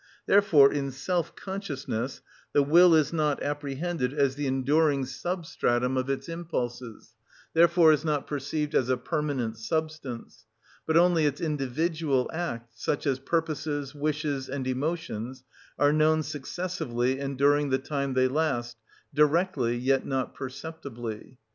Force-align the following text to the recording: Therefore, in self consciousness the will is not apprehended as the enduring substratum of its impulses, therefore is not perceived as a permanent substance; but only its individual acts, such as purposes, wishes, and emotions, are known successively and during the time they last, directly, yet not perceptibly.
Therefore, 0.25 0.73
in 0.73 0.89
self 0.89 1.35
consciousness 1.35 2.23
the 2.53 2.63
will 2.63 2.95
is 2.95 3.13
not 3.13 3.43
apprehended 3.43 4.15
as 4.15 4.33
the 4.33 4.47
enduring 4.47 5.05
substratum 5.05 5.95
of 5.95 6.09
its 6.09 6.27
impulses, 6.27 7.13
therefore 7.53 7.91
is 7.91 8.03
not 8.03 8.25
perceived 8.25 8.73
as 8.73 8.89
a 8.89 8.97
permanent 8.97 9.57
substance; 9.57 10.47
but 10.87 10.97
only 10.97 11.27
its 11.27 11.39
individual 11.39 12.31
acts, 12.33 12.83
such 12.83 13.05
as 13.05 13.19
purposes, 13.19 13.93
wishes, 13.93 14.49
and 14.49 14.65
emotions, 14.65 15.43
are 15.77 15.93
known 15.93 16.23
successively 16.23 17.19
and 17.19 17.37
during 17.37 17.69
the 17.69 17.77
time 17.77 18.15
they 18.15 18.27
last, 18.27 18.77
directly, 19.13 19.77
yet 19.77 20.03
not 20.03 20.33
perceptibly. 20.33 21.37